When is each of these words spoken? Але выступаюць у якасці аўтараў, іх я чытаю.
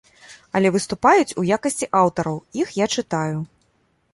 Але 0.59 0.69
выступаюць 0.75 1.35
у 1.41 1.45
якасці 1.57 1.91
аўтараў, 2.01 2.41
іх 2.65 2.73
я 2.83 2.89
чытаю. 2.99 3.37